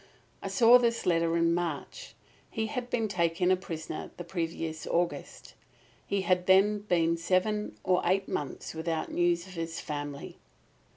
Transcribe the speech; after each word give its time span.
I 0.41 0.47
saw 0.47 0.79
this 0.79 1.05
letter 1.05 1.37
in 1.37 1.53
March. 1.53 2.15
He 2.49 2.65
had 2.65 2.89
been 2.89 3.07
taken 3.07 3.51
a 3.51 3.55
prisoner 3.55 4.09
the 4.17 4.23
previous 4.23 4.87
August. 4.87 5.53
He 6.07 6.21
had 6.21 6.47
then 6.47 6.79
been 6.79 7.17
seven 7.17 7.77
or 7.83 8.01
eight 8.03 8.27
months 8.27 8.73
without 8.73 9.11
news 9.11 9.45
of 9.45 9.53
his 9.53 9.79
family. 9.79 10.39